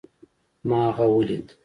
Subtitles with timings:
[0.63, 1.51] ما هغه وليد